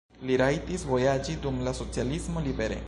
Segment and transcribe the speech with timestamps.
[0.29, 2.79] Li rajtis vojaĝi dum la socialismo libere.